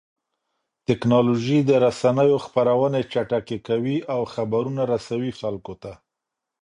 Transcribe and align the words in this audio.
ټکنالوژي 0.87 1.59
د 1.69 1.71
رسنيو 1.85 2.37
خپرونې 2.45 3.01
چټکې 3.11 3.57
کوي 3.67 3.97
او 4.13 4.21
خبرونه 4.33 4.81
رسوي 4.93 5.31
خلکو 5.39 5.73
ته. 5.81 5.91